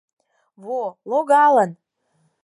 —Во, 0.65 0.79
логалын! 1.11 1.71